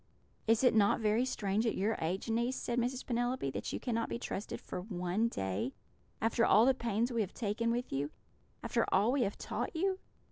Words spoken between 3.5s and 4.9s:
'that you cannot be trusted for